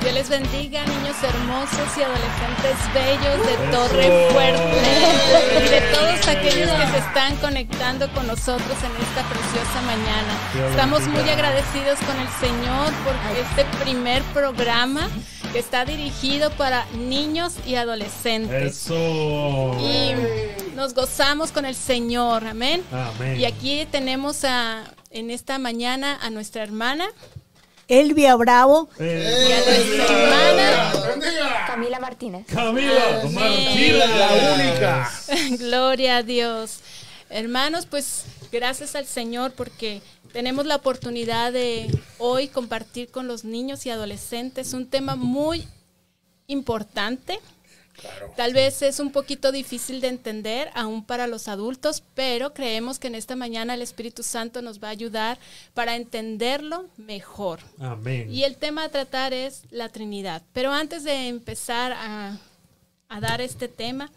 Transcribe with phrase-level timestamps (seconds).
[0.00, 4.82] Dios les bendiga, niños hermosos y adolescentes bellos de Torre Fuerte.
[5.64, 10.68] Y de todos aquellos que se están conectando con nosotros en esta preciosa mañana.
[10.70, 15.08] Estamos muy agradecidos con el Señor por este primer programa
[15.52, 18.76] que está dirigido para niños y adolescentes.
[18.76, 19.76] Eso.
[19.80, 22.84] Y nos gozamos con el Señor, amén.
[22.92, 23.40] Amén.
[23.40, 27.08] Y aquí tenemos a, en esta mañana a nuestra hermana
[27.90, 28.88] Elvia Bravo.
[29.00, 32.46] Eh, y a nuestra hermana Camila Martínez.
[32.46, 34.08] Camila Martínez.
[34.08, 35.10] La única.
[35.58, 36.78] Gloria a Dios.
[37.28, 43.86] Hermanos, pues gracias al Señor porque tenemos la oportunidad de hoy compartir con los niños
[43.86, 45.66] y adolescentes un tema muy
[46.46, 47.40] importante.
[48.36, 53.08] Tal vez es un poquito difícil de entender aún para los adultos, pero creemos que
[53.08, 55.38] en esta mañana el Espíritu Santo nos va a ayudar
[55.74, 57.60] para entenderlo mejor.
[57.78, 58.32] Amén.
[58.32, 60.42] Y el tema a tratar es la Trinidad.
[60.54, 62.38] Pero antes de empezar a,
[63.08, 64.10] a dar este tema,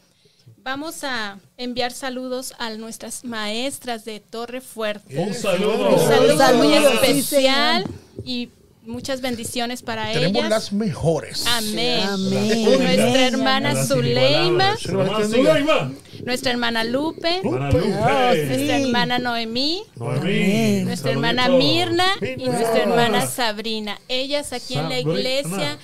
[0.63, 5.17] vamos a enviar saludos a nuestras maestras de Torre Fuerte.
[5.17, 5.89] Un saludo.
[5.95, 7.85] Un saludo muy sí, especial
[8.23, 8.49] y
[8.85, 10.49] muchas bendiciones para Tenemos ellas.
[10.49, 11.45] las mejores.
[11.47, 12.01] Amén.
[12.07, 12.63] Amén.
[12.79, 14.75] Nuestra hermana Zuleima,
[16.25, 17.77] nuestra hermana Lupe, Hermana Sí.
[17.77, 18.45] Lupe.
[18.45, 20.83] nuestra hermana Noemí, Noemí.
[20.83, 21.29] nuestra Saludito.
[21.29, 23.99] hermana Mirna y nuestra hermana Sabrina.
[24.07, 25.77] Ellas aquí en la iglesia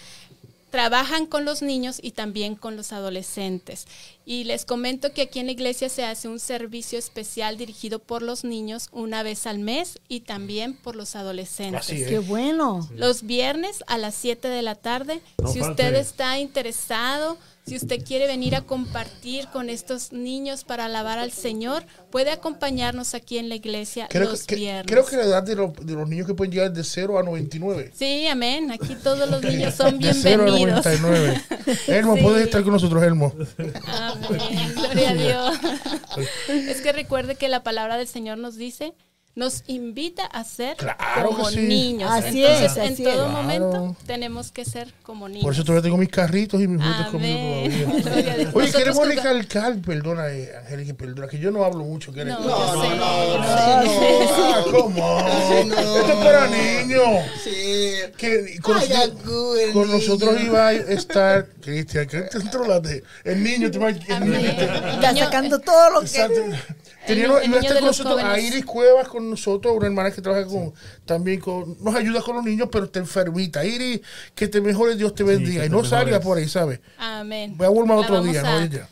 [0.69, 3.87] trabajan con los niños y también con los adolescentes.
[4.29, 8.21] Y les comento que aquí en la iglesia se hace un servicio especial dirigido por
[8.21, 11.81] los niños una vez al mes y también por los adolescentes.
[11.81, 12.07] Así es.
[12.07, 12.87] Qué bueno.
[12.93, 15.23] Los viernes a las 7 de la tarde.
[15.41, 15.81] No si falte.
[15.81, 21.31] usted está interesado, si usted quiere venir a compartir con estos niños para alabar al
[21.31, 24.85] Señor, puede acompañarnos aquí en la iglesia Creo los que, viernes.
[24.87, 27.23] creo que la edad de, los- de los niños que pueden llegar de 0 a
[27.23, 27.91] 99.
[27.95, 28.71] Sí, amén.
[28.71, 30.85] Aquí todos los niños son De 0 a bienvenidos.
[30.85, 31.41] 99.
[31.87, 32.21] Elmo, Sí.
[32.23, 33.33] puedes estar con nosotros, Elmo.
[33.85, 34.73] Amén.
[34.75, 35.57] Gloria a Dios.
[36.47, 38.93] Es que recuerde que la palabra del Señor nos dice,
[39.35, 41.59] nos invita a ser Claro como sí.
[41.61, 42.11] niños.
[42.11, 43.31] Así Entonces, es, en así todo es.
[43.31, 43.95] momento Claro.
[44.05, 45.43] tenemos que ser como niños.
[45.43, 47.39] Por eso todavía tengo mis carritos y mis juguetes conmigo
[47.99, 48.35] a todavía.
[48.35, 48.49] Dios.
[48.53, 52.11] Oye, Nosotros queremos recalcar, perdona, eh, Angélica, perdona, que yo no hablo mucho.
[52.11, 53.83] que eres- No, yo sé, yo Ah,
[54.65, 54.71] sé.
[54.71, 55.21] ¿cómo?
[55.67, 55.75] No.
[55.99, 57.25] Esto es para niños.
[57.41, 57.91] Sí.
[58.17, 59.89] Que con, Ay, nosotros- con
[60.45, 63.03] iba a estar, Cristian, que te entrolaste.
[63.23, 63.79] El niño, te
[64.25, 66.07] niño te- Está sacando todo lo que.
[67.13, 67.39] Exacto.
[67.39, 68.45] el niño estar de con nosotros a jóvenes.
[68.51, 70.73] Iris Cuevas con nosotros, una hermana que trabaja con
[71.05, 73.63] también con, nos ayuda con los niños, pero está enfermita.
[73.65, 74.01] Iris,
[74.35, 75.61] que te mejore, Dios te bendiga.
[75.61, 76.25] que y te no salga mejores.
[76.25, 76.79] por ahí, ¿sabes?
[76.97, 77.53] Amén.
[77.57, 78.87] Voy a La otro día, a- no ella.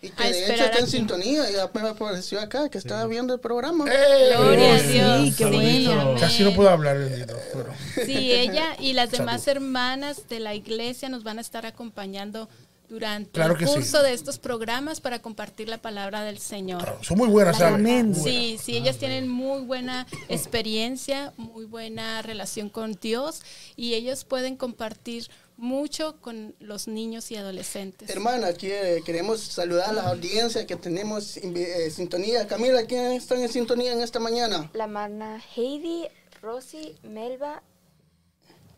[0.00, 1.42] Y que a de hecho está en sintonía.
[1.74, 3.84] Me apareció acá que estaba viendo el programa.
[3.90, 4.30] ¡Eh!
[4.36, 5.36] Gloria a Sí, Dios.
[5.36, 6.00] qué Sí, bueno.
[6.02, 6.18] amén.
[6.20, 7.36] Casi no puedo hablar, bendito.
[7.52, 12.48] Pero, Sí, ella y las demás hermanas de la iglesia nos van a estar acompañando
[12.88, 13.74] durante Claro el que sí.
[13.74, 16.98] curso de estos programas para compartir la palabra del Señor.
[17.02, 17.74] son muy buenas, ¿sabes?
[17.74, 18.14] Amén.
[18.14, 23.42] Sí, sí, ellas tienen muy buena experiencia, muy buena relación con Dios
[23.76, 28.08] y ellos pueden compartir mucho con los niños y adolescentes.
[28.08, 32.46] Hermana, aquí eh, queremos saludar a la audiencia que tenemos en eh, sintonía.
[32.46, 34.70] Camila, ¿quién está en sintonía en esta mañana?
[34.72, 36.06] La hermana Heidi,
[36.40, 37.62] Rosy, Melba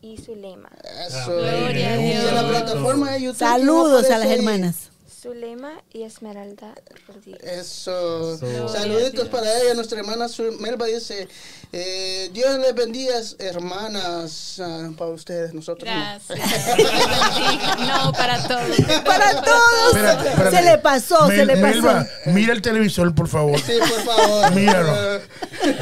[0.01, 0.69] y Zulema.
[1.07, 1.37] Eso.
[1.37, 2.01] Gloria a la
[2.43, 2.43] Dios.
[2.49, 3.39] plataforma de YouTube.
[3.39, 4.75] Saludos ¿quién a las hermanas.
[5.21, 6.73] Zulema y Esmeralda
[7.07, 7.43] Rodríguez.
[7.43, 8.39] Eso.
[8.67, 9.75] Saluditos para ella.
[9.75, 10.25] Nuestra hermana
[10.59, 11.27] Melba dice:
[11.71, 14.59] eh, Dios les bendiga, hermanas.
[14.59, 15.87] ah, para ustedes, nosotros.
[15.87, 15.95] no.
[15.95, 16.39] Gracias.
[17.87, 18.77] no, para todos.
[19.05, 19.87] Para todos.
[19.95, 20.57] Espérate, espérate.
[20.57, 21.67] Se le pasó, se le pasó.
[21.67, 23.59] Melba, mira el televisor, por favor.
[23.59, 24.51] Sí, por favor.
[24.55, 25.21] Míralo.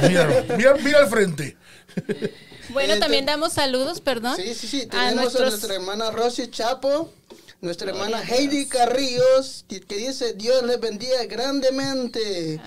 [0.06, 0.58] Míralo.
[0.58, 1.56] Mira, mira al frente.
[2.70, 4.36] Bueno, Este- también damos saludos, perdón.
[4.36, 4.86] Sí, sí, sí.
[4.86, 7.12] Tenemos a, nuestros nuestra hermana Rosy Chapo,
[7.62, 12.60] nuestra hermana Heidi Carrillos, que, que dice Dios les bendiga grandemente.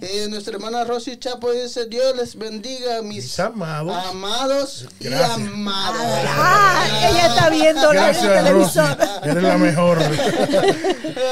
[0.00, 3.94] Eh, nuestra hermana Rosy Chapo dice Dios les bendiga mis, Mis amados.
[4.06, 6.24] amados y amadas.
[6.26, 8.96] Ah, ella está viendo la- televisor.
[9.24, 9.98] Eres la mejor.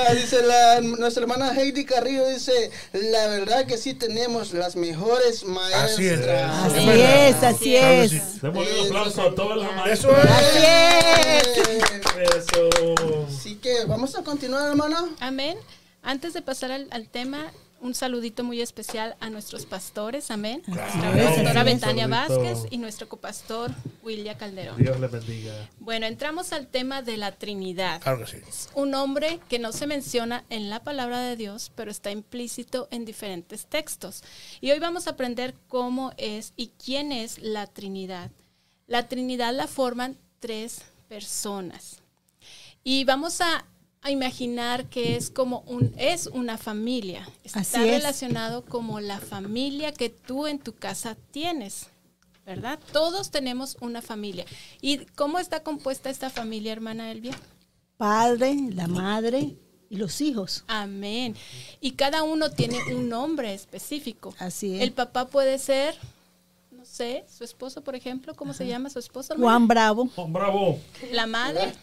[0.08, 5.44] Ah, dice la, nuestra hermana Heidi Carrillo dice la verdad que sí tenemos las mejores
[5.44, 5.92] maestras.
[5.92, 6.20] Así es.
[6.26, 8.10] Así es, así es.
[8.10, 8.20] sí.
[8.42, 10.42] Démosle un aplauso a todas las Eso maestras.
[10.42, 11.48] es.
[11.48, 12.08] Así es.
[12.22, 12.68] Eso.
[13.26, 15.08] Así que vamos a continuar, hermana.
[15.20, 15.56] Amén.
[16.02, 20.62] Antes de pasar al, al tema, un saludito muy especial a nuestra pastores, amén.
[20.66, 22.06] Nuestra pastora Betania.
[22.06, 23.70] Vázquez y nuestro copastor
[24.02, 24.76] William Calderón.
[24.78, 25.68] Dios le bendiga.
[25.78, 28.00] Bueno, entramos al tema de la Trinidad.
[28.00, 28.37] Claro que sí.
[28.48, 32.88] Es un nombre que no se menciona en la palabra de Dios, pero está implícito
[32.90, 34.22] en diferentes textos.
[34.60, 38.30] Y hoy vamos a aprender cómo es y quién es la Trinidad.
[38.87, 42.02] La Trinidad la forman tres personas.
[42.85, 43.64] Y vamos a,
[44.02, 47.28] a imaginar que es como un es una familia.
[47.44, 47.97] Está Así es.
[47.99, 51.88] relacionado como la familia que tú en tu casa tienes.
[52.47, 52.78] ¿Verdad?
[52.92, 54.47] Todos tenemos una familia.
[54.80, 57.38] ¿Y cómo está compuesta esta familia, hermana Elvia?
[57.99, 59.56] Padre, la madre
[59.90, 60.64] y los hijos.
[60.66, 61.35] Amén.
[61.82, 64.35] Y cada uno tiene un nombre específico.
[64.38, 64.80] Así es.
[64.82, 65.94] El papá puede ser,
[66.70, 69.35] no sé, su esposo, por ejemplo, ¿cómo se llama su esposo?
[69.35, 69.50] hermana?
[69.52, 70.78] Juan Bravo, Oh, bravo.
[71.12, 71.75] La madre,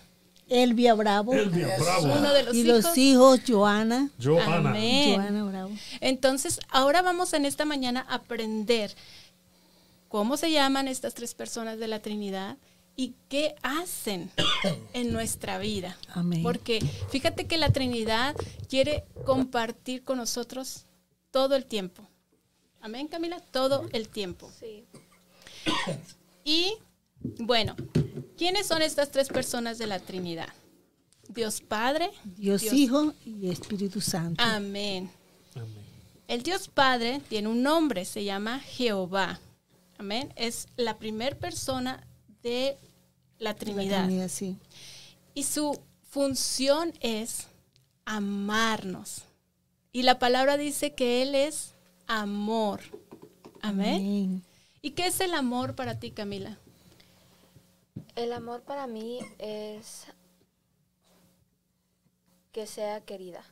[0.48, 2.06] Elvia Bravo Elvia, bravo.
[2.14, 2.84] uno de los y hijos.
[2.84, 4.10] los hijos Joana.
[4.22, 4.70] Johanna.
[4.70, 5.16] Amén.
[5.16, 5.72] Joana Bravo.
[6.02, 8.96] Entonces, ahora vamos en esta mañana a aprender
[10.08, 12.58] cómo se llaman estas tres personas de la Trinidad
[12.96, 14.32] y qué hacen
[14.94, 15.98] en nuestra vida.
[16.14, 16.44] Amén.
[16.44, 18.36] Porque fíjate que la Trinidad
[18.70, 20.86] quiere compartir con nosotros
[21.32, 22.08] todo el tiempo.
[22.82, 24.50] Amén, Camila, todo el tiempo.
[24.60, 24.86] Sí.
[26.46, 26.78] Y
[27.40, 27.76] bueno,
[28.38, 30.50] ¿quiénes son estas tres personas de la Trinidad?
[31.28, 34.44] Dios Padre, Dios, Hijo y Espíritu Santo.
[34.44, 35.10] Amén.
[35.56, 35.86] Amén.
[36.28, 39.40] El Dios Padre tiene un nombre, se llama Jehová.
[39.98, 40.34] Amén.
[40.36, 42.06] Es la primer persona
[42.42, 42.78] de
[43.38, 44.06] la La Trinidad.
[44.06, 44.58] Trinidad, sí.
[45.34, 45.80] Y su
[46.10, 47.48] función es
[48.06, 49.24] amarnos.
[49.92, 51.74] Y la palabra dice que Él es
[52.08, 52.82] amor.
[53.62, 53.96] Amén.
[53.96, 54.44] Amén.
[54.82, 56.60] ¿Y qué es el amor para ti, Camila?
[58.16, 60.06] El amor para mí es
[62.54, 63.44] que sea querida.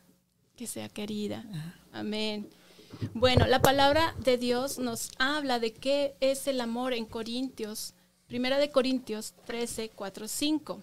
[0.55, 1.43] que sea querida.
[1.91, 2.49] Amén.
[3.13, 7.93] Bueno, la palabra de Dios nos habla de qué es el amor en Corintios,
[8.27, 10.81] Primera de Corintios 13, 4, 5.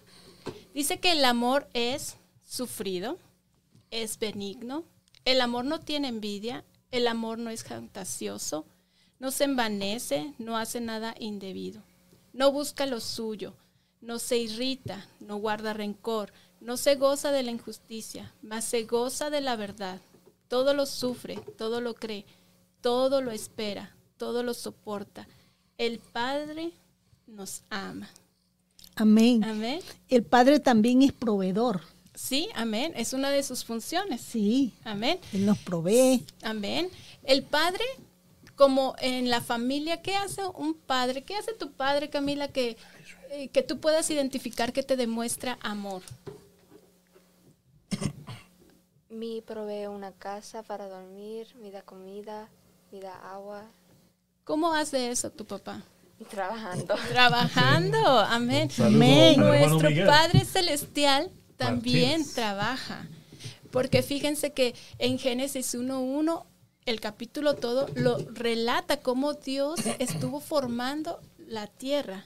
[0.75, 3.17] Dice que el amor es sufrido,
[3.89, 4.83] es benigno,
[5.25, 8.65] el amor no tiene envidia, el amor no es fantasioso,
[9.19, 11.81] no se envanece, no hace nada indebido,
[12.33, 13.55] no busca lo suyo,
[14.01, 19.29] no se irrita, no guarda rencor, no se goza de la injusticia, mas se goza
[19.29, 19.99] de la verdad.
[20.47, 22.25] Todo lo sufre, todo lo cree,
[22.81, 25.27] todo lo espera, todo lo soporta.
[25.77, 26.73] El Padre
[27.25, 28.09] nos ama.
[28.95, 29.43] Amén.
[29.43, 29.79] Amén.
[30.09, 31.81] El Padre también es proveedor.
[32.13, 32.93] Sí, amén.
[32.95, 34.21] Es una de sus funciones.
[34.21, 34.73] Sí.
[34.83, 35.19] Amén.
[35.33, 36.25] Él nos provee.
[36.43, 36.89] Amén.
[37.23, 37.83] El padre,
[38.55, 41.23] como en la familia, ¿qué hace un padre?
[41.23, 42.77] ¿Qué hace tu padre, Camila, que,
[43.31, 46.01] eh, que tú puedas identificar que te demuestra amor?
[49.09, 52.49] Me provee una casa para dormir, me da comida,
[52.91, 53.65] me da agua,
[54.43, 55.81] ¿Cómo hace eso tu papá?
[56.29, 56.95] trabajando.
[57.09, 58.69] Trabajando, amén.
[58.79, 59.39] Amén.
[59.39, 59.89] Nuestro.
[60.05, 62.33] Padre Celestial también Martínez.
[62.33, 63.07] trabaja.
[63.71, 66.45] Porque fíjense que en Génesis 1.1,
[66.85, 72.25] el capítulo todo lo relata cómo Dios estuvo formando la tierra.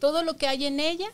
[0.00, 1.06] Todo lo que hay en ella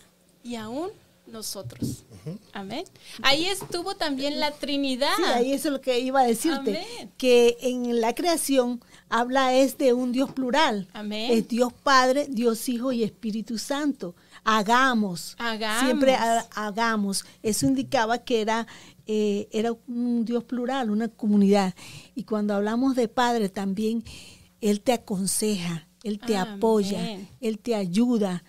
[0.43, 0.89] y aún
[1.27, 2.05] nosotros.
[2.53, 2.85] Amén.
[3.23, 5.11] Ahí estuvo también la Trinidad.
[5.17, 6.79] Sí, ahí eso es lo que iba a decirte.
[6.79, 7.13] Amén.
[7.17, 10.89] Que en la creación habla es de un Dios plural.
[10.93, 11.31] Amén.
[11.33, 14.15] Es Dios Padre, Dios Hijo y Espíritu Santo.
[14.45, 15.35] Hagamos.
[15.39, 15.85] Hagamos.
[15.85, 17.25] Siempre ha- hagamos.
[17.43, 18.67] Eso indicaba que era,
[19.07, 21.75] eh, era un Dios plural, una comunidad.
[22.15, 24.05] Y cuando hablamos de Padre también,
[24.61, 26.55] Él te aconseja, Él te Amén.
[26.55, 28.45] apoya, Él te ayuda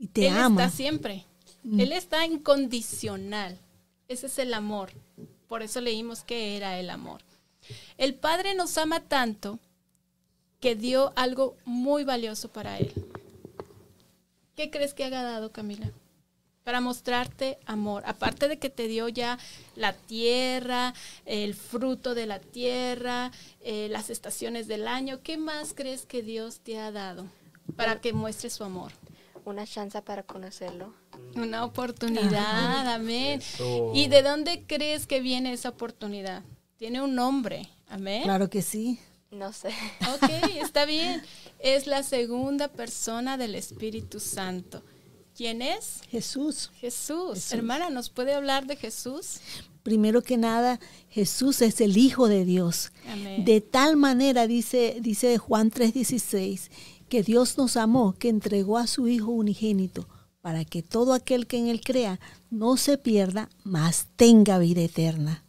[0.00, 0.48] y te Él ama.
[0.48, 0.52] Mm.
[0.60, 1.26] está siempre.
[1.62, 3.58] Él está incondicional.
[4.08, 4.90] Ese es el amor.
[5.46, 7.20] Por eso leímos que era el amor.
[7.98, 9.58] El Padre nos ama tanto
[10.58, 12.92] que dio algo muy valioso para Él.
[14.56, 15.90] ¿Qué crees que haga dado, Camila?
[16.64, 18.02] Para mostrarte amor.
[18.06, 19.38] Aparte de que te dio ya
[19.76, 20.94] la tierra,
[21.26, 26.60] el fruto de la tierra, eh, las estaciones del año, ¿qué más crees que Dios
[26.60, 27.26] te ha dado
[27.76, 28.92] para que muestres su amor?
[29.44, 30.94] Una chance para conocerlo.
[31.34, 33.40] Una oportunidad, amén.
[33.40, 33.92] Eso.
[33.94, 36.42] ¿Y de dónde crees que viene esa oportunidad?
[36.76, 38.22] Tiene un nombre, amén.
[38.22, 38.98] Claro que sí.
[39.30, 39.68] No sé.
[40.14, 40.28] Ok,
[40.60, 41.22] está bien.
[41.58, 44.82] Es la segunda persona del Espíritu Santo.
[45.36, 46.00] ¿Quién es?
[46.08, 46.70] Jesús.
[46.80, 47.34] Jesús.
[47.34, 47.52] Jesús.
[47.52, 49.40] Hermana, ¿nos puede hablar de Jesús?
[49.82, 52.92] Primero que nada, Jesús es el Hijo de Dios.
[53.08, 53.44] Amén.
[53.44, 56.70] De tal manera, dice, dice Juan 3:16,
[57.10, 60.06] que Dios nos amó, que entregó a su Hijo unigénito,
[60.40, 65.44] para que todo aquel que en Él crea no se pierda, mas tenga vida eterna.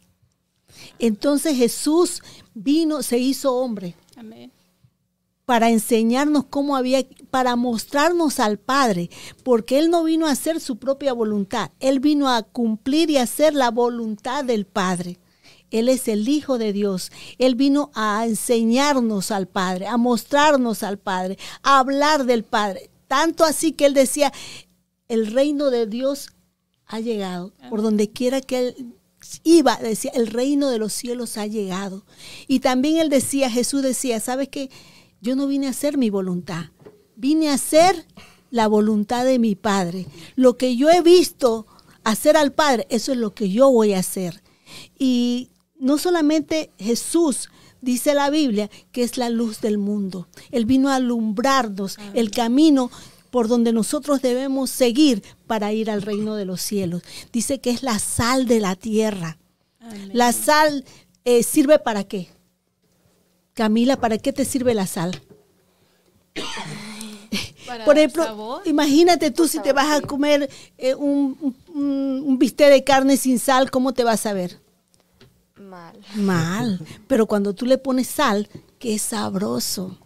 [0.98, 2.20] Entonces Jesús
[2.52, 4.52] vino, se hizo hombre, Amén.
[5.46, 9.08] para enseñarnos cómo había, para mostrarnos al Padre,
[9.44, 13.54] porque Él no vino a hacer su propia voluntad, Él vino a cumplir y hacer
[13.54, 15.18] la voluntad del Padre.
[15.72, 17.10] Él es el Hijo de Dios.
[17.38, 22.90] Él vino a enseñarnos al Padre, a mostrarnos al Padre, a hablar del Padre.
[23.08, 24.32] Tanto así que Él decía,
[25.08, 26.30] el reino de Dios
[26.86, 27.52] ha llegado.
[27.70, 28.94] Por donde quiera que Él
[29.44, 32.04] iba, decía, el reino de los cielos ha llegado.
[32.48, 34.70] Y también Él decía, Jesús decía, ¿sabes qué?
[35.20, 36.66] Yo no vine a hacer mi voluntad,
[37.16, 38.06] vine a hacer
[38.50, 40.06] la voluntad de mi Padre.
[40.34, 41.66] Lo que yo he visto
[42.04, 44.42] hacer al Padre, eso es lo que yo voy a hacer.
[44.98, 45.51] Y
[45.82, 50.28] no solamente Jesús, dice la Biblia, que es la luz del mundo.
[50.52, 52.90] Él vino a alumbrarnos el camino
[53.30, 57.02] por donde nosotros debemos seguir para ir al reino de los cielos.
[57.32, 59.38] Dice que es la sal de la tierra.
[60.12, 60.84] La sal
[61.24, 62.28] eh, sirve para qué?
[63.52, 65.20] Camila, ¿para qué te sirve la sal?
[67.66, 68.62] Para Por ejemplo, sabor.
[68.66, 73.38] imagínate tú si te vas a comer eh, un, un, un bistec de carne sin
[73.38, 74.60] sal, ¿cómo te vas a ver?
[75.72, 75.98] Mal.
[76.16, 76.86] Mal.
[77.06, 78.48] Pero cuando tú le pones sal,
[78.78, 79.98] que es sabroso.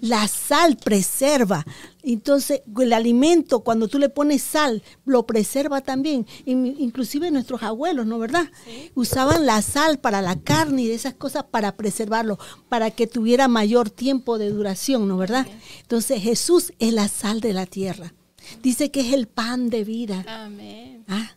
[0.00, 1.64] La sal preserva.
[2.04, 6.26] Entonces, el alimento, cuando tú le pones sal, lo preserva también.
[6.44, 8.46] In- Inclusive nuestros abuelos, ¿no verdad?
[8.94, 13.48] Usaban la sal para la carne y de esas cosas para preservarlo, para que tuviera
[13.48, 15.46] mayor tiempo de duración, ¿no verdad?
[15.82, 18.14] Entonces, Jesús es la sal de la tierra.
[18.62, 20.24] Dice que es el pan de vida.
[20.28, 21.04] Amén.
[21.08, 21.32] Ah,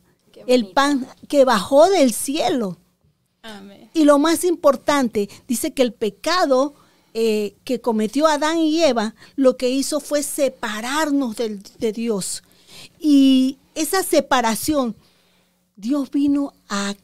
[0.45, 2.77] El pan que bajó del cielo.
[3.93, 6.73] Y lo más importante, dice que el pecado
[7.13, 12.43] eh, que cometió Adán y Eva, lo que hizo fue separarnos de Dios.
[12.99, 14.95] Y esa separación,
[15.75, 16.95] Dios vino a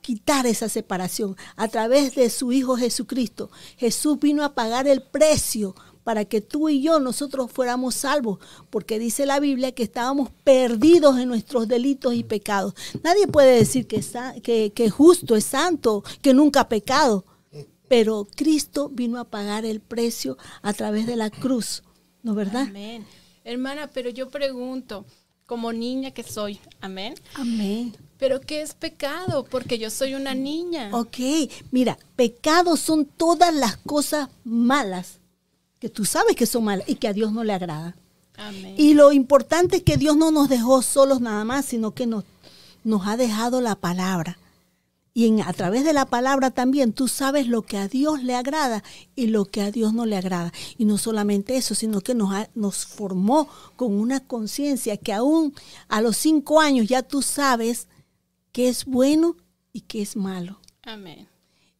[0.00, 3.50] quitar esa separación a través de su Hijo Jesucristo.
[3.76, 8.38] Jesús vino a pagar el precio para que tú y yo, nosotros fuéramos salvos,
[8.70, 12.74] porque dice la Biblia que estábamos perdidos en nuestros delitos y pecados.
[13.02, 17.24] Nadie puede decir que, sa- que, que justo, es santo, que nunca ha pecado,
[17.88, 21.82] pero Cristo vino a pagar el precio a través de la cruz,
[22.22, 22.66] ¿no verdad?
[22.68, 23.04] Amén.
[23.44, 25.04] Hermana, pero yo pregunto,
[25.46, 27.14] como niña que soy, amén.
[27.34, 27.96] Amén.
[28.18, 29.44] ¿Pero qué es pecado?
[29.44, 30.90] Porque yo soy una niña.
[30.92, 31.16] Ok,
[31.70, 35.19] mira, pecados son todas las cosas malas
[35.80, 37.96] que tú sabes que son malas y que a Dios no le agrada.
[38.36, 38.74] Amén.
[38.78, 42.24] Y lo importante es que Dios no nos dejó solos nada más, sino que nos,
[42.84, 44.38] nos ha dejado la palabra.
[45.12, 48.36] Y en, a través de la palabra también tú sabes lo que a Dios le
[48.36, 48.84] agrada
[49.16, 50.52] y lo que a Dios no le agrada.
[50.78, 55.54] Y no solamente eso, sino que nos, nos formó con una conciencia que aún
[55.88, 57.88] a los cinco años ya tú sabes
[58.52, 59.36] qué es bueno
[59.72, 60.60] y qué es malo.
[60.82, 61.26] Amén.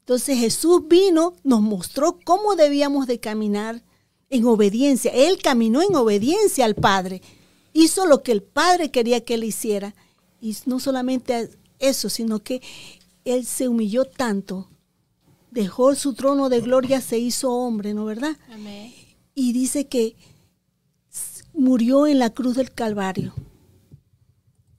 [0.00, 3.84] Entonces Jesús vino, nos mostró cómo debíamos de caminar
[4.30, 5.10] en obediencia.
[5.12, 7.20] Él caminó en obediencia al Padre.
[7.72, 9.94] Hizo lo que el Padre quería que él hiciera.
[10.40, 12.62] Y no solamente eso, sino que
[13.24, 14.68] él se humilló tanto.
[15.50, 18.36] Dejó su trono de gloria, se hizo hombre, ¿no verdad?
[18.50, 18.94] Amén.
[19.34, 20.16] Y dice que
[21.52, 23.34] murió en la cruz del Calvario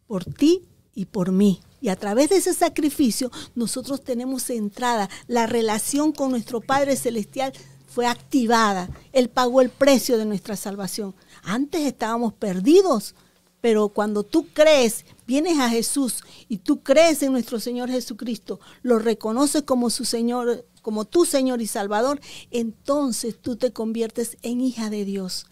[0.07, 1.59] por ti y por mí.
[1.81, 5.09] Y a través de ese sacrificio nosotros tenemos entrada.
[5.27, 7.53] La relación con nuestro Padre Celestial
[7.91, 8.89] fue activada.
[9.11, 11.13] Él pagó el precio de nuestra salvación.
[11.43, 13.15] Antes estábamos perdidos,
[13.59, 18.97] pero cuando tú crees, vienes a Jesús y tú crees en nuestro Señor Jesucristo, lo
[18.97, 24.89] reconoces como su Señor, como tu Señor y Salvador, entonces tú te conviertes en hija
[24.89, 25.45] de Dios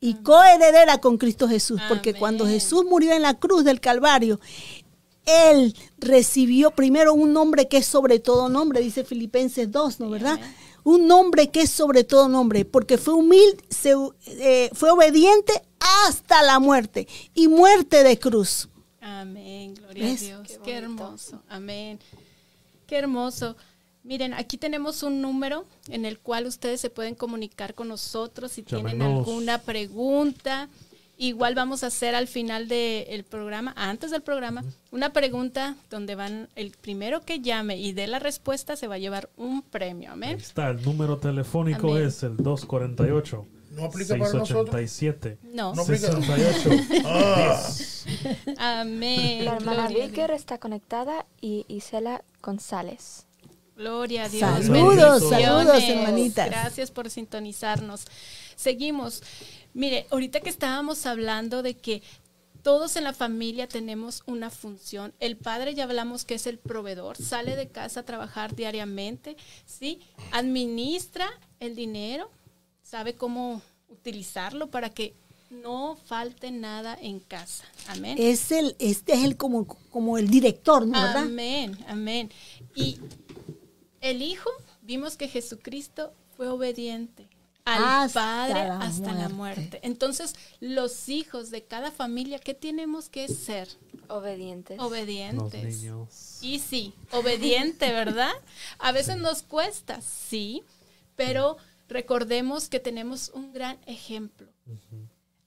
[0.00, 2.20] y coheredera con Cristo Jesús, porque Amén.
[2.20, 4.40] cuando Jesús murió en la cruz del Calvario,
[5.24, 10.40] él recibió primero un nombre que es sobre todo nombre, dice Filipenses 2, ¿no verdad?
[10.84, 13.94] Un nombre que es sobre todo nombre, porque fue humilde, se-
[14.26, 15.52] eh, fue obediente
[16.06, 18.68] hasta la muerte y muerte de cruz.
[19.00, 20.22] Amén, gloria ¿Ves?
[20.22, 20.58] a Dios.
[20.64, 21.42] Qué hermoso.
[21.48, 21.98] Amén.
[22.86, 23.56] Qué hermoso.
[24.04, 28.62] Miren, aquí tenemos un número en el cual ustedes se pueden comunicar con nosotros si
[28.62, 30.68] tienen alguna pregunta.
[31.20, 36.48] Igual vamos a hacer al final del programa, antes del programa, una pregunta donde van
[36.54, 40.10] el primero que llame y dé la respuesta se va a llevar un premio.
[40.10, 40.38] Ahí Amén.
[40.38, 42.06] está, el número telefónico Amén.
[42.06, 44.70] es el 248 ¿No aplica para nosotros?
[44.74, 45.74] 687 No.
[45.74, 46.06] No aplica.
[46.12, 46.70] 68
[47.04, 47.62] Ah.
[47.66, 48.06] 10.
[48.56, 49.44] Amén.
[49.44, 53.26] La hermana Vicker está conectada y Isela González.
[53.76, 54.50] Gloria a Dios.
[54.66, 56.50] Saludos, saludos, hermanitas.
[56.50, 58.06] Gracias por sintonizarnos.
[58.56, 59.22] Seguimos.
[59.74, 62.02] Mire, ahorita que estábamos hablando de que
[62.62, 65.14] todos en la familia tenemos una función.
[65.20, 70.00] El padre ya hablamos que es el proveedor, sale de casa a trabajar diariamente, ¿sí?
[70.32, 71.28] Administra
[71.60, 72.30] el dinero,
[72.82, 75.14] sabe cómo utilizarlo para que
[75.50, 77.64] no falte nada en casa.
[77.86, 78.16] Amén.
[78.20, 81.00] Es el, este es el como, como el director, ¿no?
[81.00, 81.22] ¿verdad?
[81.22, 82.30] Amén, amén.
[82.74, 82.98] Y
[84.00, 84.50] el Hijo,
[84.82, 87.28] vimos que Jesucristo fue obediente
[87.74, 89.80] al Hasta Padre la hasta la muerte.
[89.82, 93.68] Entonces, los hijos de cada familia, ¿qué tenemos que ser?
[94.08, 94.78] Obedientes.
[94.78, 95.82] Los Obedientes.
[95.82, 96.38] niños.
[96.40, 98.32] Y sí, obediente, ¿verdad?
[98.78, 100.62] A veces nos cuesta, sí,
[101.16, 101.56] pero
[101.88, 104.48] recordemos que tenemos un gran ejemplo.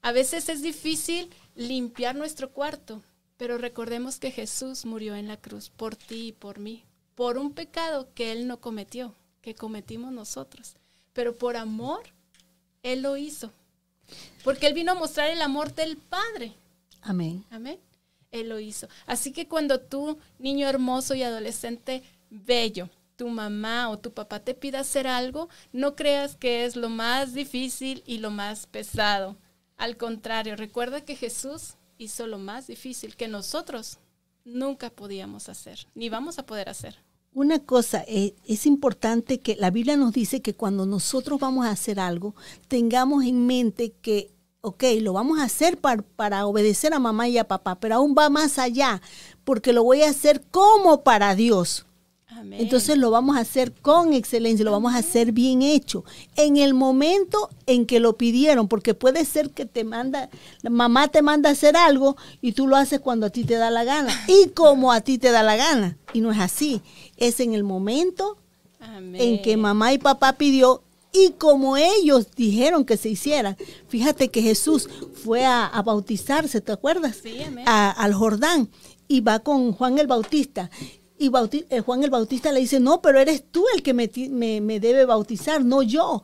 [0.02, 3.02] A veces es difícil limpiar nuestro cuarto,
[3.36, 7.52] pero recordemos que Jesús murió en la cruz por ti y por mí, por un
[7.52, 10.76] pecado que Él no cometió, que cometimos nosotros,
[11.12, 12.02] pero por amor
[12.82, 13.52] Él lo hizo,
[14.44, 16.54] porque Él vino a mostrar el amor del Padre.
[17.00, 17.44] Amén.
[17.50, 17.78] Amén.
[18.30, 18.88] Él lo hizo.
[19.06, 24.54] Así que cuando tú, niño hermoso y adolescente bello, tu mamá o tu papá te
[24.54, 29.36] pida hacer algo, no creas que es lo más difícil y lo más pesado.
[29.76, 33.98] Al contrario, recuerda que Jesús hizo lo más difícil que nosotros
[34.44, 36.96] nunca podíamos hacer, ni vamos a poder hacer.
[37.34, 41.70] Una cosa, eh, es importante que la Biblia nos dice que cuando nosotros vamos a
[41.70, 42.34] hacer algo,
[42.68, 47.38] tengamos en mente que, ok, lo vamos a hacer para, para obedecer a mamá y
[47.38, 49.00] a papá, pero aún va más allá,
[49.44, 51.86] porque lo voy a hacer como para Dios.
[52.26, 52.60] Amén.
[52.60, 56.04] Entonces lo vamos a hacer con excelencia, lo vamos a hacer bien hecho.
[56.36, 60.28] En el momento en que lo pidieron, porque puede ser que te manda,
[60.60, 63.54] la mamá te manda a hacer algo y tú lo haces cuando a ti te
[63.54, 65.96] da la gana y como a ti te da la gana.
[66.12, 66.82] Y no es así.
[67.22, 68.36] Es en el momento
[68.80, 69.20] Amén.
[69.20, 70.82] en que mamá y papá pidió
[71.12, 73.56] y como ellos dijeron que se hiciera.
[73.88, 74.88] Fíjate que Jesús
[75.24, 77.18] fue a, a bautizarse, ¿te acuerdas?
[77.22, 77.64] Sí, amén.
[77.68, 78.70] A- al Jordán
[79.08, 80.70] y va con Juan el Bautista.
[81.18, 84.10] Y Bauti- eh, Juan el Bautista le dice, no, pero eres tú el que me-
[84.60, 86.22] me debe bautizar, no yo.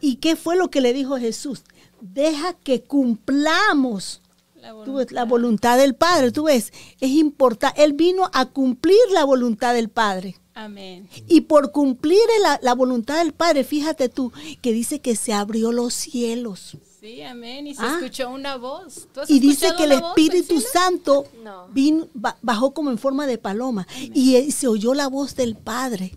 [0.00, 1.62] ¿Y qué fue lo que le dijo Jesús?
[2.00, 4.20] Deja que cumplamos
[4.64, 5.28] La Tú ves, la voluntad.
[5.28, 7.84] voluntad del Padre, tú ves, es importante.
[7.84, 10.36] Él vino a cumplir la voluntad del Padre.
[10.54, 11.08] Amén.
[11.28, 15.72] Y por cumplir la, la voluntad del Padre, fíjate tú, que dice que se abrió
[15.72, 16.76] los cielos.
[17.00, 17.66] Sí, amén.
[17.66, 17.96] Y se Ah.
[17.98, 19.08] escuchó una voz.
[19.12, 20.60] ¿Tú has Y dice que el voz, Espíritu?
[20.60, 21.66] Santo No.
[21.68, 26.16] vino, ba- bajó como en forma de paloma y, se oyó la voz del Padre.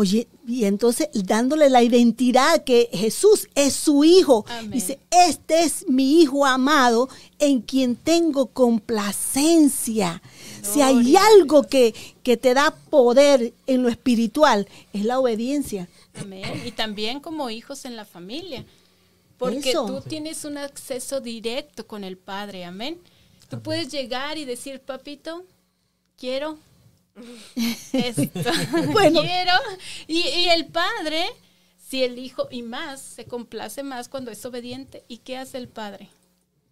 [0.00, 4.46] Oye, y entonces dándole la identidad que Jesús es su hijo.
[4.48, 4.70] Amén.
[4.70, 10.22] Dice, este es mi hijo amado en quien tengo complacencia.
[10.62, 15.86] Si hay algo que, que te da poder en lo espiritual, es la obediencia.
[16.14, 16.62] Amén.
[16.64, 18.64] Y también como hijos en la familia.
[19.36, 19.84] Porque Eso.
[19.84, 22.64] tú tienes un acceso directo con el Padre.
[22.64, 22.98] Amén.
[23.50, 25.44] Tú puedes llegar y decir, papito,
[26.16, 26.56] quiero
[27.92, 28.50] esto.
[28.92, 29.22] Bueno.
[29.22, 29.52] quiero.
[30.06, 31.26] Y, y el Padre,
[31.78, 35.04] si el Hijo, y más, se complace más cuando es obediente.
[35.08, 36.08] ¿Y qué hace el Padre?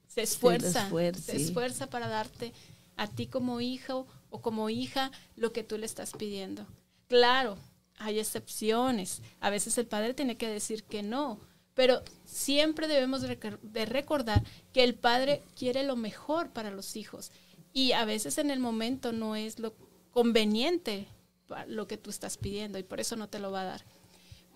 [0.09, 0.91] Se esfuerza.
[1.15, 2.53] se esfuerza para darte
[2.97, 6.67] a ti como hijo o como hija lo que tú le estás pidiendo.
[7.07, 7.57] Claro,
[7.99, 9.23] hay excepciones.
[9.41, 11.41] A veces el padre tiene que decir que no,
[11.75, 17.31] pero siempre debemos de recordar que el padre quiere lo mejor para los hijos
[17.73, 19.75] y a veces en el momento no es lo
[20.19, 21.07] conveniente
[21.69, 23.85] lo que tú estás pidiendo y por eso no te lo va a dar.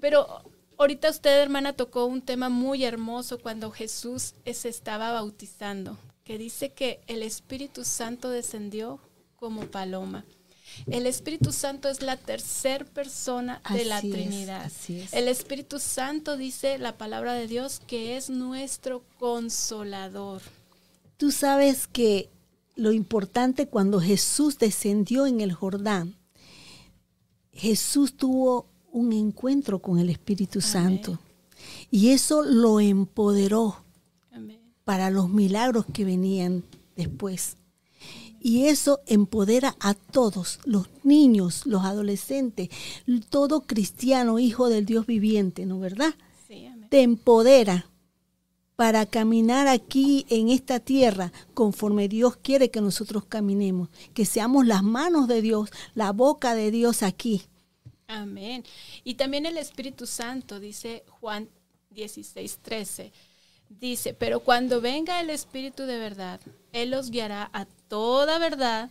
[0.01, 0.43] Pero
[0.77, 6.73] ahorita usted, hermana, tocó un tema muy hermoso cuando Jesús se estaba bautizando, que dice
[6.73, 8.99] que el Espíritu Santo descendió
[9.37, 10.25] como paloma.
[10.89, 14.65] El Espíritu Santo es la tercer persona de la es, Trinidad.
[14.65, 15.13] así es.
[15.13, 20.43] El Espíritu Santo dice la palabra de Dios que es nuestro consolador.
[21.19, 22.32] Tú sabes que
[22.75, 26.17] lo importante cuando Jesús descendió en el Jordán,
[27.53, 31.19] Jesús tuvo un encuentro con el Espíritu Santo
[31.91, 33.77] y eso lo empoderó
[34.33, 34.61] Amén.
[34.85, 36.65] para los milagros que venían
[36.97, 37.57] después.
[38.41, 42.71] Y eso empodera a todos, los niños, los adolescentes,
[43.29, 46.15] todo cristiano, hijo del Dios viviente, ¿no verdad?
[46.49, 46.89] Sí, amén.
[46.91, 47.87] te empodera
[48.77, 54.83] para caminar aquí en esta tierra conforme Dios quiere que nosotros caminemos, que seamos las
[54.83, 57.43] manos de Dios, la boca de Dios aquí.
[58.09, 58.65] Amén.
[59.05, 61.49] Y también el Espíritu Santo, dice Juan
[61.91, 63.13] 16, 13,
[63.69, 66.41] dice, pero cuando venga el Espíritu de verdad,
[66.73, 68.91] Él los guiará a toda verdad,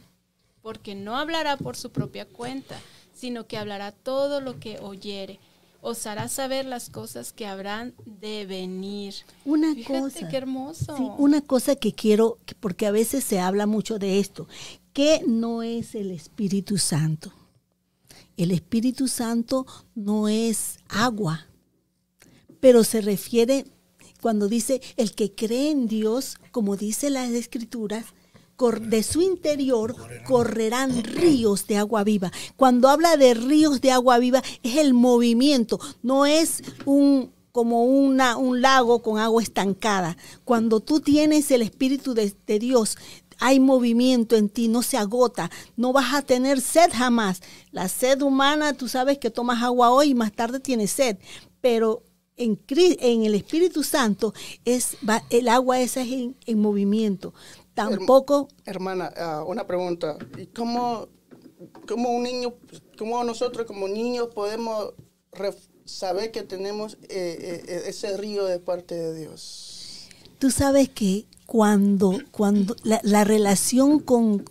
[0.61, 2.79] porque no hablará por su propia cuenta,
[3.13, 5.39] sino que hablará todo lo que oyere.
[5.83, 9.15] Os hará saber las cosas que habrán de venir.
[9.45, 10.95] Una Fíjate cosa, qué hermoso.
[10.95, 14.47] sí, una cosa que quiero, que- porque a veces se habla mucho de esto,
[14.93, 17.33] que no es el Espíritu Santo.
[18.37, 19.65] El Espíritu Santo
[19.95, 21.47] no es agua,
[22.59, 23.65] pero se refiere
[24.21, 28.05] cuando dice el que cree en Dios, como dice las escrituras,
[28.69, 29.95] de su interior
[30.27, 32.31] correrán ríos de agua viva.
[32.55, 38.37] Cuando habla de ríos de agua viva es el movimiento, no es un como una,
[38.37, 40.15] un lago con agua estancada.
[40.45, 42.97] Cuando tú tienes el Espíritu de, Dios,
[43.39, 47.41] hay movimiento en ti, no se agota, no vas a tener sed jamás.
[47.71, 51.17] La sed humana, tú sabes que tomas agua hoy y más tarde tienes sed,
[51.59, 52.03] pero
[52.37, 54.95] en, en el Espíritu Santo es
[55.29, 57.33] el agua esa es en movimiento.
[57.73, 60.17] Tampoco Hermana, ah, una pregunta.
[60.37, 61.07] ¿Y cómo,
[61.87, 62.53] cómo un niño,
[62.97, 64.93] cómo nosotros como niños podemos
[65.85, 70.07] saber que tenemos eh, eh, ese río de parte de Dios?
[70.39, 74.43] Tú sabes que cuando, cuando la, la relación con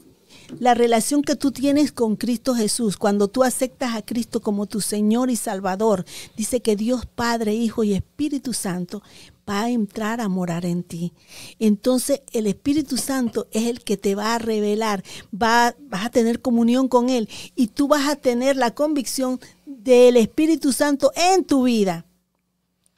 [0.58, 4.80] la relación que tú tienes con Cristo Jesús, cuando tú aceptas a Cristo como tu
[4.80, 6.04] Señor y Salvador,
[6.36, 9.02] dice que Dios Padre, Hijo y Espíritu Santo
[9.48, 11.12] va a entrar a morar en ti.
[11.58, 16.40] Entonces el Espíritu Santo es el que te va a revelar, va, vas a tener
[16.40, 21.64] comunión con Él y tú vas a tener la convicción del Espíritu Santo en tu
[21.64, 22.06] vida.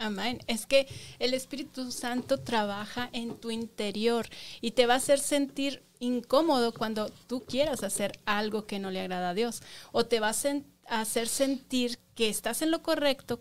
[0.03, 0.41] Amén.
[0.49, 0.89] Es que
[1.21, 4.27] el Espíritu Santo trabaja en tu interior
[4.61, 9.01] y te va a hacer sentir incómodo cuando tú quieras hacer algo que no le
[9.01, 9.63] agrada a Dios.
[9.93, 13.39] O te va a, hacer sentir que estás en lo correcto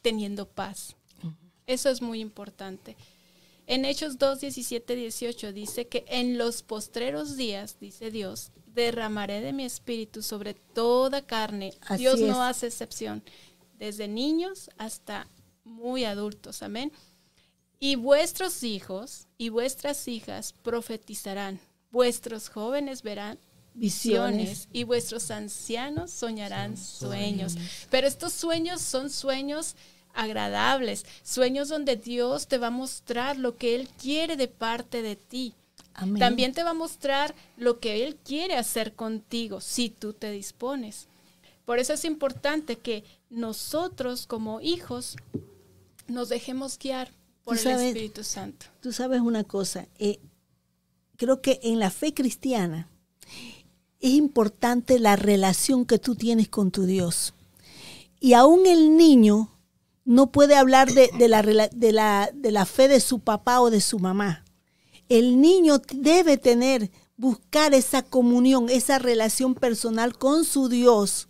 [0.00, 0.96] teniendo paz.
[1.70, 2.96] Eso es muy importante.
[3.68, 9.52] En Hechos 2, 17, 18 dice que en los postreros días, dice Dios, derramaré de
[9.52, 11.72] mi espíritu sobre toda carne.
[11.82, 12.26] Así Dios es.
[12.26, 13.22] no hace excepción,
[13.78, 15.28] desde niños hasta
[15.62, 16.64] muy adultos.
[16.64, 16.90] Amén.
[17.78, 21.60] Y vuestros hijos y vuestras hijas profetizarán.
[21.92, 23.38] Vuestros jóvenes verán
[23.74, 24.36] Visiones.
[24.36, 27.56] visiones y vuestros ancianos soñarán sueños.
[27.90, 29.76] Pero estos sueños son sueños
[30.14, 35.16] agradables, sueños donde Dios te va a mostrar lo que Él quiere de parte de
[35.16, 35.54] ti.
[35.94, 36.18] Amén.
[36.20, 41.08] También te va a mostrar lo que Él quiere hacer contigo si tú te dispones.
[41.64, 45.16] Por eso es importante que nosotros como hijos
[46.08, 47.10] nos dejemos guiar
[47.44, 48.66] por Tú el sabes- Espíritu Santo.
[48.80, 50.18] Tú sabes una cosa, eh,
[51.16, 52.88] creo que en la fe cristiana
[54.00, 57.34] es importante la relación que tú tienes con tu Dios.
[58.18, 59.49] Y aún el niño
[60.10, 63.60] no puede hablar de, de la, rela- de, la, de la fe de su papá
[63.60, 64.44] o de su mamá.
[65.08, 71.28] El niño debe tener, buscar esa comunión, esa relación personal con su Dios.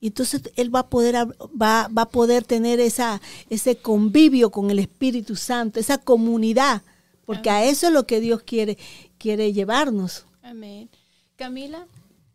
[0.00, 4.70] Y entonces él va a poder, va, va a poder tener esa, ese convivio con
[4.70, 6.80] el Espíritu Santo, esa comunidad,
[7.26, 8.78] porque a eso es lo que Dios quiere,
[9.18, 10.24] quiere llevarnos.
[10.42, 10.88] Amén.
[11.36, 11.86] Camila,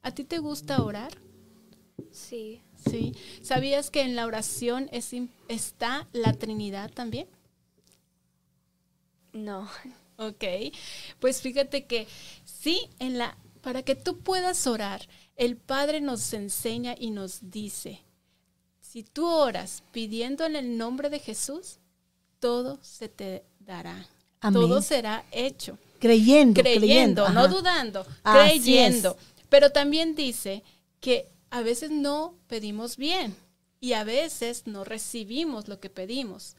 [0.04, 1.14] ¿a ti te gusta orar?
[2.12, 3.14] Sí, Sí.
[3.42, 5.12] ¿Sabías que en la oración es
[5.48, 7.28] está la Trinidad también?
[9.34, 9.70] no.
[10.18, 10.44] Ok.
[11.20, 12.08] Pues fíjate que
[12.46, 18.04] sí, en la, para que tú puedas orar, el Padre nos enseña y nos dice,
[18.82, 21.80] si tú oras pidiendo en el nombre de Jesús,
[22.40, 24.06] todo se te dará.
[24.42, 24.62] Amén.
[24.62, 25.78] Todo será hecho.
[26.00, 29.18] Creyendo, creyendo, no dudando, Así creyendo.
[29.20, 29.46] es.
[29.50, 30.64] Pero también dice
[31.00, 33.36] que a veces no pedimos bien
[33.80, 36.56] y a veces no recibimos lo que pedimos.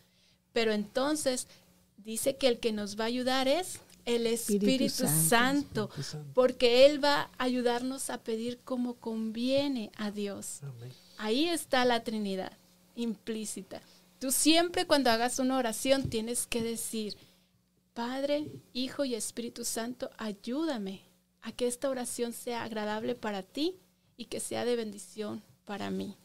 [0.53, 1.49] Pero entonces
[1.97, 5.29] dice que el que nos va a ayudar es el Espíritu Espíritu, Santo.
[5.29, 6.31] Santo, Espíritu Santo.
[6.35, 10.61] porque Él va a ayudarnos a pedir como conviene a Dios.
[10.63, 10.93] Amén.
[11.17, 12.53] Ahí está la Trinidad
[12.95, 13.81] implícita.
[14.19, 17.17] Tú siempre cuando hagas una oración tienes que decir,
[17.95, 21.03] Padre, Hijo y Espíritu Santo, ayúdame
[21.41, 23.77] a que esta oración sea agradable para ti
[24.17, 26.17] y que sea de bendición para mí.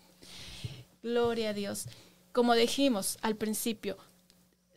[1.04, 1.86] Gloria a Dios.
[2.32, 3.98] Como dijimos al principio,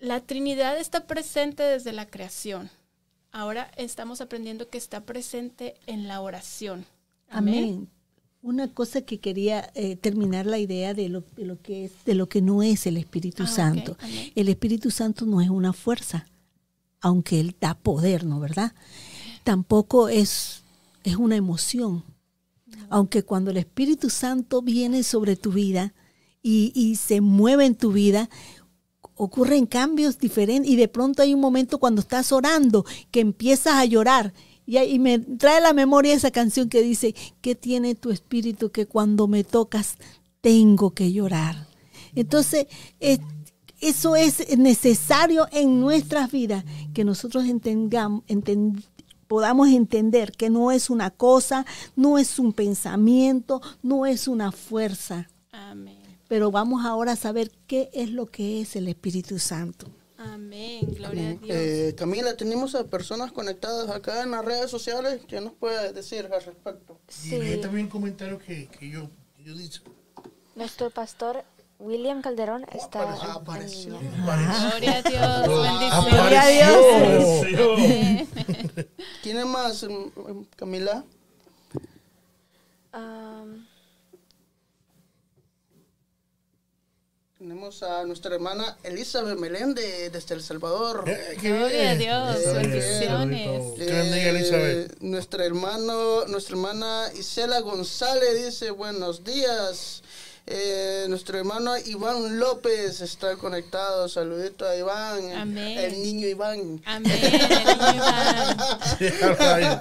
[0.00, 2.70] la Trinidad está presente desde la creación.
[3.32, 6.86] Ahora estamos aprendiendo que está presente en la oración.
[7.28, 7.88] Amén.
[8.42, 12.14] Una cosa que quería eh, terminar la idea de lo, de lo que es, de
[12.14, 13.46] lo que no es el Espíritu Ah.
[13.46, 13.96] Santo.
[14.34, 16.26] El Espíritu Santo no es una fuerza,
[17.02, 18.72] aunque Él da poder, ¿no verdad?
[19.44, 20.62] Tampoco es,
[21.04, 22.02] es una emoción.
[22.88, 25.94] Aunque cuando el Espíritu Santo viene sobre tu vida
[26.42, 28.30] y, se mueve en tu vida,
[29.14, 33.84] ocurren cambios diferentes y de pronto hay un momento cuando estás orando que empiezas a
[33.84, 34.32] llorar
[34.66, 38.86] y, me trae a la memoria esa canción que dice, ¿qué tiene tu espíritu que
[38.86, 39.96] cuando me tocas
[40.40, 41.66] tengo que llorar?
[42.14, 42.66] Entonces,
[43.80, 48.82] eso es necesario en nuestras vidas, que nosotros entendamos, enten-
[49.30, 51.64] podamos entender que no es una cosa,
[51.94, 55.30] no es un pensamiento, no es una fuerza.
[55.52, 55.98] Amén.
[56.26, 59.86] pero vamos ahora a saber qué es lo que es el Espíritu Santo.
[60.18, 61.48] Amén, gloria a Dios.
[61.48, 65.20] Eh, Camila, tenemos a personas conectadas acá en las redes sociales.
[65.28, 66.98] ¿Qué nos puede decir al respecto?
[67.08, 69.08] Y Sí, también un comentario que, que yo,
[69.44, 69.80] yo dice.
[70.56, 71.44] nuestro pastor
[71.80, 74.60] William Calderón está Apareció, en- en apareció.
[74.62, 76.78] Gloria a Dios, bendiciones.
[77.48, 78.86] Apareció.
[79.22, 81.04] ¿Tiene más, mm, mm, Camila?
[82.92, 83.66] Am,
[87.38, 91.04] Tenemos a nuestra hermana Elizabeth Meléndez desde El Salvador.
[91.08, 91.94] Eh, Gloria a.
[91.94, 93.78] Dios, Eh, bendiciones.
[93.78, 95.00] Bendiga, Elizabeth.
[95.00, 99.99] Nuestra hermano, nuestra hermana Isela González dice buenos días.
[100.52, 104.08] Eh, nuestro hermano Iván López está conectado.
[104.08, 105.30] Saludito a Iván.
[105.32, 105.78] Amén.
[105.78, 106.82] El niño Iván.
[106.86, 107.12] Amén.
[107.22, 107.32] el
[107.78, 108.56] niño Iván.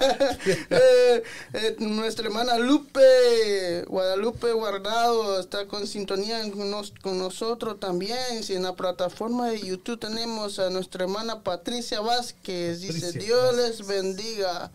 [0.70, 1.22] Eh,
[1.54, 8.42] eh, nuestra hermana Lupe, Guadalupe Guardado, está con sintonía con, nos- con nosotros también.
[8.44, 13.56] Si en la plataforma de YouTube tenemos a nuestra hermana Patricia Vázquez, dice Patricia Dios
[13.56, 14.70] les bendiga.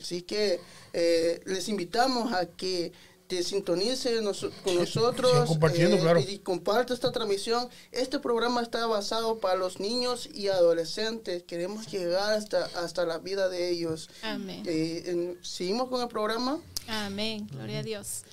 [0.00, 0.60] Así que
[0.92, 2.92] eh, les invitamos a que
[3.36, 6.20] te sintonicen nos- con nosotros compartiendo, eh, claro.
[6.20, 7.66] y comparte esta transmisión.
[7.90, 11.42] Este programa está basado para los niños y adolescentes.
[11.44, 14.10] Queremos llegar hasta, hasta la vida de ellos.
[14.20, 14.62] Amén.
[14.66, 16.60] Eh, en- seguimos con el programa.
[16.88, 18.24] Amén, gloria a Dios.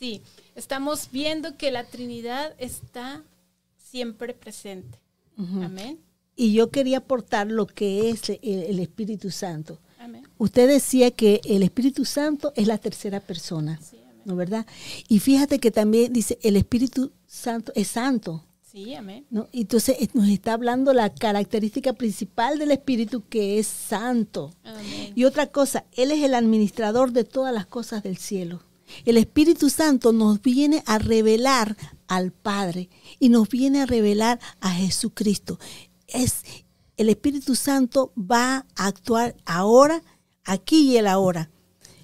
[0.00, 0.22] Sí,
[0.56, 3.22] estamos viendo que la Trinidad está
[3.78, 4.98] siempre presente.
[5.38, 6.00] Amén.
[6.34, 9.78] Y yo quería aportar lo que es el, el Espíritu Santo.
[10.00, 10.26] Amén.
[10.36, 13.98] Usted decía que el Espíritu Santo es la tercera persona, Sí.
[14.26, 14.66] ¿No verdad?
[15.08, 18.44] Y fíjate que también dice el Espíritu Santo es santo.
[18.60, 19.24] Sí, amén.
[19.30, 19.48] ¿no?
[19.52, 24.52] Entonces eh, nos está hablando la característica principal del Espíritu que es santo.
[24.64, 25.12] Amén.
[25.14, 28.62] Y otra cosa, Él es el administrador de todas las cosas del cielo.
[29.04, 31.76] El Espíritu Santo nos viene a revelar
[32.08, 35.58] al Padre y nos viene a revelar a Jesucristo.
[36.08, 36.42] Es
[36.96, 40.02] el Espíritu Santo va a actuar ahora,
[40.44, 41.50] aquí y el ahora.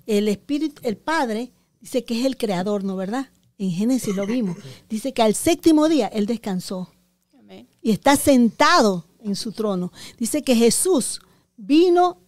[0.06, 1.52] El Espíritu, el Padre
[1.82, 3.28] dice que es el creador, ¿no verdad?
[3.58, 4.56] En Génesis lo vimos.
[4.88, 6.90] Dice que al séptimo día él descansó
[7.38, 7.68] Amén.
[7.82, 9.92] y está sentado en su trono.
[10.18, 11.20] Dice que Jesús
[11.56, 12.18] vino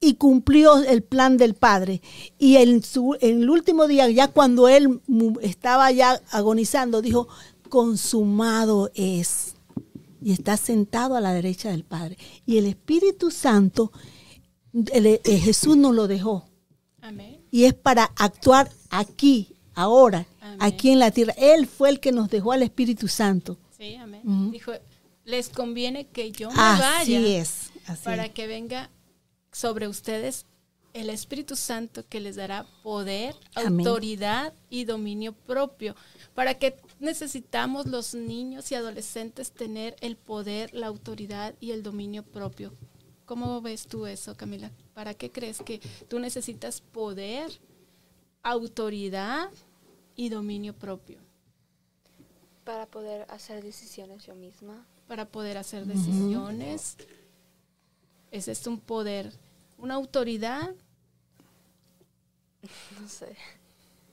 [0.00, 2.00] y cumplió el plan del Padre.
[2.38, 5.00] Y en, su, en el último día, ya cuando él
[5.42, 7.26] estaba ya agonizando, dijo,
[7.68, 9.54] consumado es.
[10.22, 12.16] Y está sentado a la derecha del Padre.
[12.46, 13.92] Y el Espíritu Santo,
[14.92, 16.46] el- eh, Jesús nos lo dejó.
[17.02, 17.33] Amén.
[17.54, 20.58] Y es para actuar aquí, ahora, Amén.
[20.60, 21.34] aquí en la tierra.
[21.36, 23.56] Él fue el que nos dejó al Espíritu Santo.
[23.78, 24.50] Sí, amén.
[24.50, 24.72] Dijo,
[25.24, 27.70] les conviene que yo me Así vaya es.
[27.86, 28.32] Así para es.
[28.32, 28.90] que venga
[29.52, 30.46] sobre ustedes
[30.94, 33.86] el Espíritu Santo que les dará poder, Amén.
[33.86, 35.94] autoridad y dominio propio.
[36.34, 42.24] ¿Para qué necesitamos los niños y adolescentes tener el poder, la autoridad y el dominio
[42.24, 42.72] propio?
[43.24, 44.70] ¿Cómo ves tú eso, Camila?
[44.94, 47.50] ¿Para qué crees que tú necesitas poder,
[48.42, 49.50] autoridad
[50.14, 51.18] y dominio propio?
[52.64, 54.86] para poder hacer decisiones yo misma.
[55.06, 56.96] para poder hacer decisiones.
[58.30, 59.32] Ese es un poder.
[59.78, 60.74] Una autoridad
[63.00, 63.36] No sé.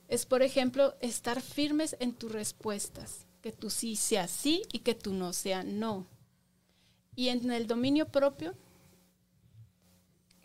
[0.08, 3.26] es, por ejemplo, estar firmes en tus respuestas.
[3.40, 6.06] Que tu sí sea sí y que tu no sea no.
[7.16, 8.54] Y en el dominio propio,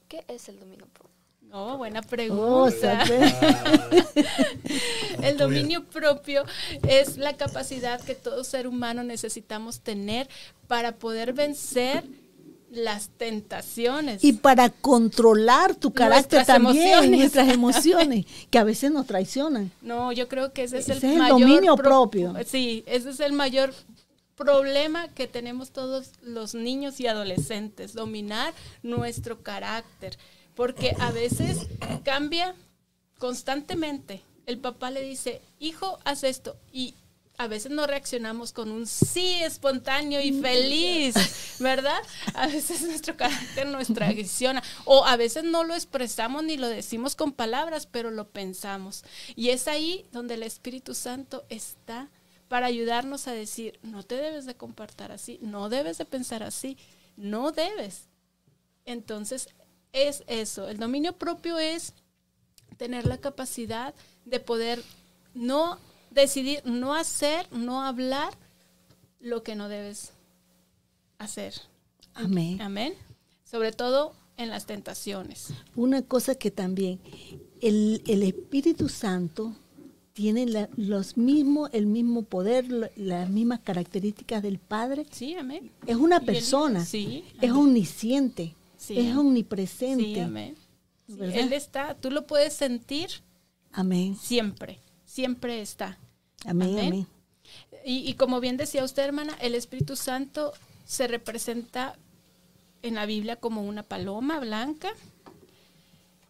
[0.07, 1.15] ¿Qué es el dominio propio?
[1.51, 3.03] oh, buena Oh, pregunta.
[5.21, 6.43] El dominio propio
[6.87, 10.27] es la capacidad que todo ser humano necesitamos tener
[10.67, 12.03] para poder vencer
[12.69, 14.23] las tentaciones.
[14.25, 17.19] y para controlar tu carácter Nuestras también, emociones.
[17.19, 19.71] nuestras emociones, que a veces nos traicionan.
[19.81, 22.33] No, yo creo que ese es el Ese es el mayor dominio pro- propio.
[22.45, 23.73] Sí, ese es el mayor
[24.37, 30.17] problema que tenemos todos los niños y adolescentes, dominar nuestro carácter,
[30.55, 31.67] porque a veces
[32.05, 32.55] cambia
[33.17, 34.21] constantemente.
[34.45, 36.93] El papá le dice, hijo, haz esto, y
[37.37, 41.15] a veces no reaccionamos con un sí espontáneo y feliz,
[41.59, 41.99] ¿verdad?
[42.33, 47.15] A veces nuestro carácter nos traiciona, o a veces no lo expresamos ni lo decimos
[47.15, 49.03] con palabras, pero lo pensamos.
[49.35, 52.09] Y es ahí donde el Espíritu Santo está
[52.47, 56.77] para ayudarnos a decir, no te debes de comportar así, no debes de pensar así,
[57.15, 58.07] no debes.
[58.85, 59.49] Entonces,
[59.91, 61.93] es eso, el dominio propio es
[62.77, 63.93] tener la capacidad
[64.25, 64.83] de poder
[65.33, 65.79] no
[66.11, 68.33] decidir, no hacer, no hablar
[69.19, 70.13] lo que no debes
[71.17, 71.53] hacer.
[72.13, 72.61] Amén.
[72.61, 72.93] Amén.
[73.43, 75.49] Sobre todo en las tentaciones.
[75.75, 76.99] Una cosa que también,
[77.61, 79.55] el, el Espíritu Santo
[80.17, 85.05] tiene la- los mismos, el mismo poder, la- las mismas características del Padre.
[85.11, 85.69] Sí, amén.
[85.85, 87.23] Es una persona, Sí.
[87.39, 88.97] es omnisciente, Sí.
[88.97, 90.03] es omnipresente.
[90.15, 90.55] Sí, amén.
[91.07, 93.09] Él está, tú lo puedes sentir
[93.71, 95.99] Amén, siempre, siempre está.
[96.45, 96.87] amén, Amén.
[96.87, 97.07] amén.
[97.85, 100.51] Y, y como bien decía usted, hermana, el Espíritu Santo
[100.83, 101.95] se representa
[102.81, 104.89] en la Biblia como una paloma blanca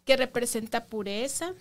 [0.03, 1.53] que representa pureza.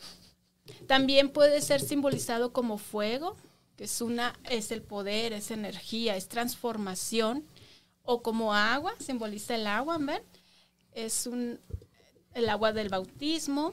[0.87, 3.37] También puede ser simbolizado como fuego,
[3.77, 7.45] que es una es el poder, es energía, es transformación,
[8.03, 10.23] o como agua, simboliza el agua, ¿ven?
[10.93, 11.59] Es un
[12.35, 13.73] el agua del bautismo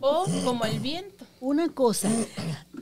[0.00, 1.26] o como el viento.
[1.40, 2.08] Una cosa,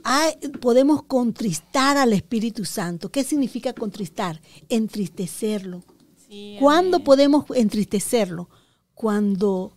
[0.03, 3.09] hay- podemos contristar al Espíritu Santo.
[3.09, 4.39] ¿Qué significa contristar?
[4.69, 5.83] Entristecerlo.
[6.27, 8.49] Sí, ¿Cuándo podemos entristecerlo?
[8.93, 9.76] Cuando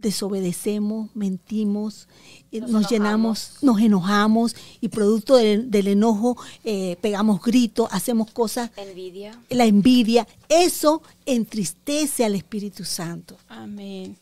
[0.00, 2.08] desobedecemos, mentimos,
[2.52, 8.70] eh, nos, llenamos, nos enojamos y producto del, del enojo eh, pegamos gritos, hacemos cosas,
[8.76, 9.38] Envidia.
[9.50, 13.36] la envidia, eso entristece al Espíritu Santo.
[13.48, 14.16] Amén.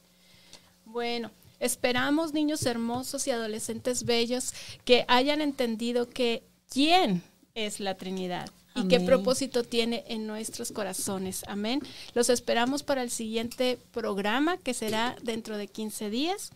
[0.84, 4.52] Bueno, esperamos niños hermosos y adolescentes bellos
[4.84, 7.22] que hayan entendido que quién
[7.54, 11.42] es la Trinidad y qué propósito tiene en nuestros corazones.
[11.48, 11.80] Amén.
[12.14, 16.50] Los esperamos para el siguiente programa que será dentro de 15 días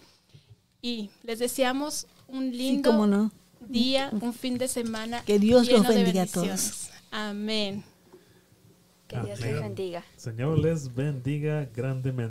[0.80, 3.32] y les deseamos un Sí, lindo cómo no.
[3.68, 5.22] día, un fin de semana.
[5.24, 6.46] Que Dios los lleno de bendiga a todos.
[6.46, 6.90] bendiciones.
[7.10, 7.84] Amén.
[9.08, 9.52] Que Dios Amén.
[9.54, 10.04] les bendiga.
[10.16, 12.12] Señor les bendiga grandemente.